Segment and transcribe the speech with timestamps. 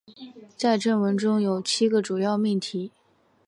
[0.57, 2.89] 在正文中有七个主要命题。